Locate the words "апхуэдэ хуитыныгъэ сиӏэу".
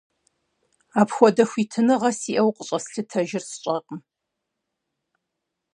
1.01-2.51